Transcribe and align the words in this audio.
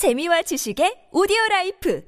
재미와 0.00 0.40
지식의 0.40 1.10
오디오 1.12 1.36
라이프 1.50 2.00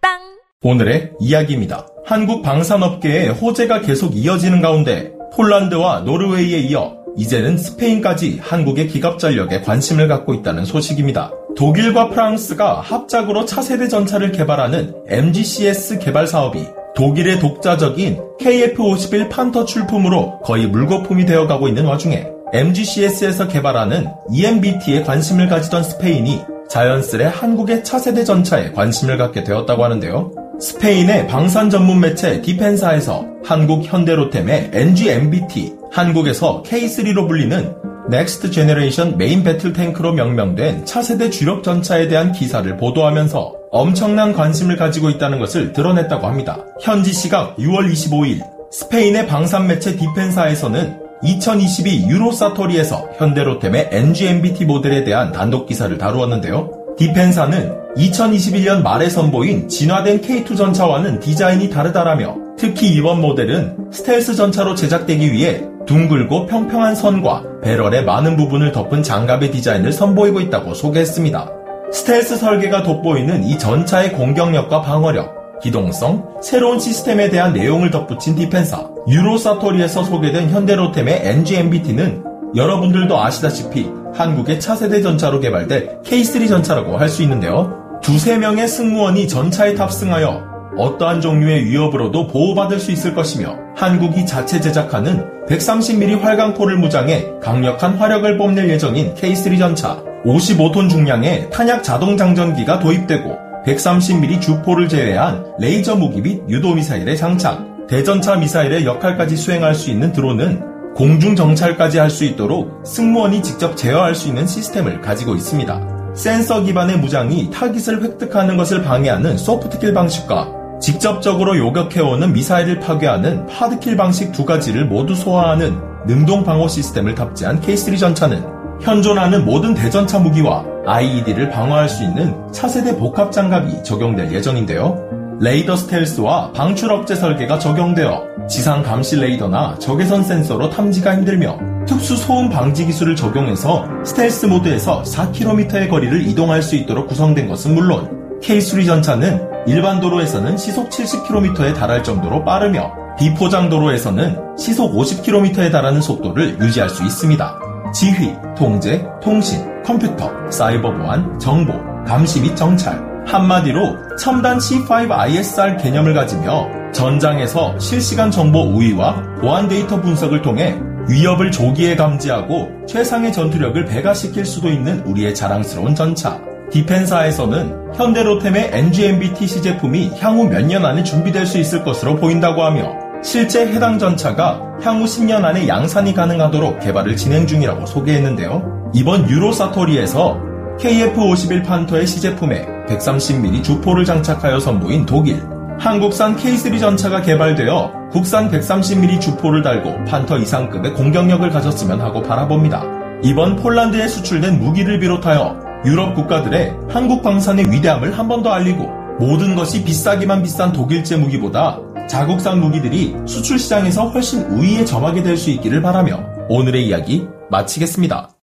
팝빵 0.00 0.18
오늘의 0.62 1.12
이야기입니다. 1.20 1.86
한국 2.04 2.42
방산업계의 2.42 3.28
호재가 3.34 3.82
계속 3.82 4.16
이어지는 4.16 4.60
가운데 4.60 5.12
폴란드와 5.32 6.00
노르웨이에 6.00 6.58
이어 6.58 6.96
이제는 7.16 7.56
스페인까지 7.56 8.40
한국의 8.42 8.88
기갑 8.88 9.20
전력에 9.20 9.60
관심을 9.60 10.08
갖고 10.08 10.34
있다는 10.34 10.64
소식입니다. 10.64 11.30
독일과 11.56 12.08
프랑스가 12.08 12.80
합작으로 12.80 13.44
차세대 13.44 13.86
전차를 13.86 14.32
개발하는 14.32 14.92
MGCS 15.06 16.00
개발 16.00 16.26
사업이 16.26 16.66
독일의 16.96 17.38
독자적인 17.38 18.20
KF-51 18.40 19.30
판터 19.30 19.66
출품으로 19.66 20.40
거의 20.40 20.66
물거품이 20.66 21.26
되어가고 21.26 21.68
있는 21.68 21.84
와중에 21.84 22.26
MGCS에서 22.52 23.48
개발하는 23.48 24.08
EMBT에 24.30 25.02
관심을 25.02 25.48
가지던 25.48 25.82
스페인이 25.82 26.40
자연스레 26.68 27.26
한국의 27.26 27.84
차세대 27.84 28.24
전차에 28.24 28.72
관심을 28.72 29.18
갖게 29.18 29.44
되었다고 29.44 29.84
하는데요. 29.84 30.32
스페인의 30.60 31.26
방산 31.26 31.70
전문 31.70 32.00
매체 32.00 32.42
디펜사에서 32.42 33.26
한국 33.44 33.84
현대로템의 33.84 34.70
NGMBT, 34.72 35.74
한국에서 35.90 36.62
K3로 36.64 37.26
불리는 37.26 37.74
Next 38.10 38.50
Generation 38.50 39.16
Main 39.16 39.42
Battle 39.42 39.72
Tank로 39.72 40.12
명명된 40.12 40.84
차세대 40.84 41.30
주력 41.30 41.62
전차에 41.62 42.08
대한 42.08 42.32
기사를 42.32 42.76
보도하면서 42.76 43.54
엄청난 43.70 44.32
관심을 44.32 44.76
가지고 44.76 45.10
있다는 45.10 45.38
것을 45.38 45.72
드러냈다고 45.72 46.26
합니다. 46.26 46.58
현지 46.80 47.12
시각 47.12 47.56
6월 47.56 47.90
25일 47.92 48.42
스페인의 48.72 49.26
방산 49.26 49.66
매체 49.66 49.96
디펜사에서는 49.96 51.09
2022 51.22 52.08
유로사토리에서 52.08 53.10
현대로템의 53.18 53.90
NGMBT 53.92 54.64
모델에 54.64 55.04
대한 55.04 55.32
단독 55.32 55.66
기사를 55.66 55.96
다루었는데요. 55.98 56.70
디펜사는 56.96 57.94
2021년 57.96 58.82
말에 58.82 59.08
선보인 59.08 59.68
진화된 59.68 60.20
K2 60.20 60.56
전차와는 60.56 61.20
디자인이 61.20 61.70
다르다라며 61.70 62.36
특히 62.56 62.88
이번 62.88 63.20
모델은 63.20 63.90
스텔스 63.90 64.34
전차로 64.34 64.74
제작되기 64.74 65.32
위해 65.32 65.62
둥글고 65.86 66.46
평평한 66.46 66.94
선과 66.94 67.44
배럴의 67.62 68.04
많은 68.04 68.36
부분을 68.36 68.72
덮은 68.72 69.02
장갑의 69.02 69.50
디자인을 69.50 69.92
선보이고 69.92 70.40
있다고 70.40 70.74
소개했습니다. 70.74 71.50
스텔스 71.92 72.36
설계가 72.36 72.82
돋보이는 72.82 73.44
이 73.44 73.58
전차의 73.58 74.12
공격력과 74.12 74.82
방어력, 74.82 75.39
기동성, 75.62 76.36
새로운 76.42 76.78
시스템에 76.78 77.28
대한 77.30 77.52
내용을 77.52 77.90
덧붙인 77.90 78.34
디펜사, 78.34 78.88
유로사토리에서 79.08 80.04
소개된 80.04 80.50
현대로템의 80.50 81.20
NGMBT는 81.22 82.24
여러분들도 82.56 83.18
아시다시피 83.20 83.88
한국의 84.14 84.58
차세대 84.60 85.02
전차로 85.02 85.40
개발된 85.40 86.02
K3 86.02 86.48
전차라고 86.48 86.96
할 86.96 87.08
수 87.08 87.22
있는데요. 87.22 87.78
두세 88.02 88.38
명의 88.38 88.66
승무원이 88.66 89.28
전차에 89.28 89.74
탑승하여 89.74 90.48
어떠한 90.76 91.20
종류의 91.20 91.64
위협으로도 91.66 92.28
보호받을 92.28 92.78
수 92.80 92.90
있을 92.92 93.14
것이며 93.14 93.56
한국이 93.76 94.24
자체 94.24 94.60
제작하는 94.60 95.26
130mm 95.48 96.20
활강포를 96.20 96.76
무장해 96.78 97.26
강력한 97.42 97.96
화력을 97.96 98.38
뽐낼 98.38 98.70
예정인 98.70 99.14
K3 99.14 99.58
전차 99.58 100.02
55톤 100.24 100.88
중량의 100.88 101.50
탄약 101.50 101.82
자동 101.82 102.16
장전기가 102.16 102.78
도입되고 102.78 103.49
130mm 103.66 104.40
주포를 104.40 104.88
제외한 104.88 105.44
레이저 105.58 105.96
무기 105.96 106.20
및 106.20 106.42
유도 106.48 106.74
미사일의 106.74 107.16
장착, 107.16 107.86
대전차 107.88 108.36
미사일의 108.36 108.84
역할까지 108.86 109.36
수행할 109.36 109.74
수 109.74 109.90
있는 109.90 110.12
드론은 110.12 110.94
공중 110.94 111.36
정찰까지 111.36 111.98
할 111.98 112.10
수 112.10 112.24
있도록 112.24 112.82
승무원이 112.84 113.42
직접 113.42 113.76
제어할 113.76 114.14
수 114.14 114.28
있는 114.28 114.46
시스템을 114.46 115.00
가지고 115.00 115.34
있습니다. 115.34 116.12
센서 116.14 116.62
기반의 116.62 116.98
무장이 116.98 117.50
타깃을 117.50 118.02
획득하는 118.02 118.56
것을 118.56 118.82
방해하는 118.82 119.36
소프트킬 119.36 119.94
방식과 119.94 120.48
직접적으로 120.80 121.56
요격해오는 121.58 122.32
미사일을 122.32 122.80
파괴하는 122.80 123.48
hard 123.48 123.72
kill 123.72 123.96
방식 123.96 124.32
두 124.32 124.44
가지를 124.44 124.86
모두 124.86 125.14
소화하는 125.14 125.78
능동 126.06 126.42
방어 126.44 126.66
시스템을 126.66 127.14
탑재한 127.14 127.60
K3 127.60 127.98
전차는 127.98 128.59
현존하는 128.80 129.44
모든 129.44 129.74
대전차 129.74 130.18
무기와 130.18 130.64
IED를 130.86 131.50
방어할 131.50 131.88
수 131.88 132.02
있는 132.02 132.34
차세대 132.52 132.96
복합 132.96 133.30
장갑이 133.30 133.82
적용될 133.84 134.32
예정인데요. 134.32 135.38
레이더 135.40 135.76
스텔스와 135.76 136.52
방출 136.52 136.92
억제 136.92 137.14
설계가 137.14 137.58
적용되어 137.58 138.46
지상 138.48 138.82
감시 138.82 139.16
레이더나 139.16 139.78
적외선 139.78 140.22
센서로 140.22 140.70
탐지가 140.70 141.16
힘들며 141.16 141.58
특수 141.86 142.16
소음 142.16 142.50
방지 142.50 142.84
기술을 142.86 143.16
적용해서 143.16 143.86
스텔스 144.04 144.46
모드에서 144.46 145.02
4km의 145.02 145.88
거리를 145.88 146.26
이동할 146.28 146.62
수 146.62 146.76
있도록 146.76 147.08
구성된 147.08 147.48
것은 147.48 147.74
물론 147.74 148.40
K3 148.42 148.86
전차는 148.86 149.48
일반 149.66 150.00
도로에서는 150.00 150.56
시속 150.56 150.90
70km에 150.90 151.74
달할 151.74 152.02
정도로 152.02 152.44
빠르며 152.44 152.92
비포장 153.18 153.68
도로에서는 153.68 154.56
시속 154.58 154.94
50km에 154.94 155.70
달하는 155.70 156.00
속도를 156.00 156.58
유지할 156.60 156.88
수 156.88 157.04
있습니다. 157.04 157.69
지휘, 157.92 158.34
통제, 158.56 159.04
통신, 159.22 159.64
컴퓨터, 159.82 160.30
사이버 160.50 160.92
보안, 160.92 161.38
정보, 161.38 161.72
감시 162.06 162.40
및 162.40 162.54
정찰, 162.56 163.00
한마디로 163.26 164.16
첨단 164.16 164.58
C5 164.58 165.10
ISR 165.10 165.76
개념을 165.76 166.14
가지며 166.14 166.68
전장에서 166.92 167.78
실시간 167.78 168.30
정보 168.30 168.60
우위와 168.62 169.22
보안 169.40 169.68
데이터 169.68 170.00
분석을 170.00 170.42
통해 170.42 170.78
위협을 171.08 171.50
조기에 171.50 171.96
감지하고 171.96 172.70
최상의 172.86 173.32
전투력을 173.32 173.84
배가시킬 173.86 174.44
수도 174.44 174.68
있는 174.68 175.00
우리의 175.00 175.34
자랑스러운 175.34 175.94
전차. 175.94 176.40
디펜사에서는 176.70 177.94
현대로템의 177.94 178.70
NGMBT 178.72 179.46
시제품이 179.46 180.12
향후 180.20 180.48
몇 180.48 180.64
년 180.64 180.84
안에 180.84 181.02
준비될 181.02 181.46
수 181.46 181.58
있을 181.58 181.82
것으로 181.82 182.16
보인다고 182.16 182.62
하며 182.62 182.92
실제 183.22 183.66
해당 183.66 183.98
전차가 183.98 184.60
향후 184.82 185.04
10년 185.04 185.44
안에 185.44 185.68
양산이 185.68 186.14
가능하도록 186.14 186.80
개발을 186.80 187.16
진행 187.16 187.46
중이라고 187.46 187.84
소개했는데요. 187.86 188.90
이번 188.94 189.28
유로사토리에서 189.28 190.40
KF-51 190.78 191.64
판터의 191.66 192.06
시제품에 192.06 192.66
130mm 192.88 193.62
주포를 193.62 194.04
장착하여 194.06 194.58
선보인 194.58 195.04
독일, 195.04 195.42
한국산 195.78 196.36
K3 196.36 196.80
전차가 196.80 197.20
개발되어 197.20 197.92
국산 198.10 198.50
130mm 198.50 199.20
주포를 199.20 199.62
달고 199.62 200.04
판터 200.06 200.38
이상급의 200.38 200.94
공격력을 200.94 201.48
가졌으면 201.50 202.00
하고 202.00 202.22
바라봅니다. 202.22 202.82
이번 203.22 203.56
폴란드에 203.56 204.08
수출된 204.08 204.58
무기를 204.58 204.98
비롯하여 204.98 205.58
유럽 205.84 206.14
국가들의 206.14 206.74
한국 206.88 207.22
방산의 207.22 207.70
위대함을 207.70 208.18
한 208.18 208.28
번 208.28 208.42
더 208.42 208.50
알리고 208.50 208.90
모든 209.18 209.54
것이 209.54 209.84
비싸기만 209.84 210.42
비싼 210.42 210.72
독일제 210.72 211.16
무기보다 211.16 211.78
자국산 212.10 212.58
무기들이 212.60 213.14
수출 213.24 213.56
시장에서 213.56 214.08
훨씬 214.08 214.42
우위에 214.46 214.84
점하게 214.84 215.22
될 215.22 215.36
수 215.36 215.48
있기를 215.50 215.80
바라며 215.80 216.24
오늘의 216.48 216.84
이야기 216.88 217.24
마치겠습니다. 217.50 218.39